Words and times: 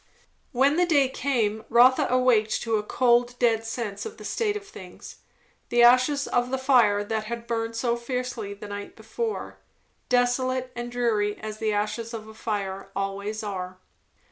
When 0.51 0.77
the 0.77 0.85
day 0.87 1.09
came, 1.09 1.63
Rotha 1.69 2.07
awaked 2.09 2.63
to 2.63 2.77
a 2.77 2.81
cold, 2.81 3.37
dead 3.37 3.63
sense 3.63 4.03
of 4.03 4.17
the 4.17 4.25
state 4.25 4.57
of 4.57 4.65
things; 4.67 5.17
the 5.69 5.83
ashes 5.83 6.25
of 6.25 6.49
the 6.49 6.57
fire 6.57 7.03
that 7.03 7.25
had 7.25 7.45
burned 7.45 7.75
so 7.75 7.95
fiercely 7.95 8.55
the 8.55 8.67
night 8.67 8.95
before; 8.95 9.59
desolate 10.09 10.71
and 10.75 10.91
dreary 10.91 11.39
as 11.39 11.59
the 11.59 11.71
ashes 11.73 12.15
of 12.15 12.27
a 12.27 12.33
fire 12.33 12.89
always 12.95 13.43
are. 13.43 13.77